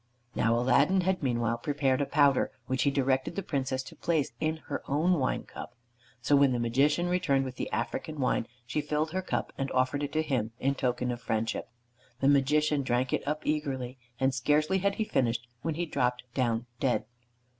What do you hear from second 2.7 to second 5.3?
he directed the Princess to place in her own